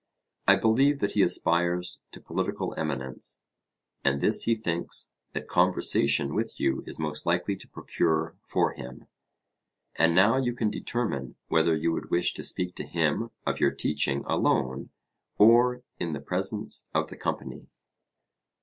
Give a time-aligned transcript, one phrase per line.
[0.47, 3.43] I believe that he aspires to political eminence;
[4.03, 9.05] and this he thinks that conversation with you is most likely to procure for him.
[9.95, 13.69] And now you can determine whether you would wish to speak to him of your
[13.75, 14.89] teaching alone
[15.37, 17.67] or in the presence of the company.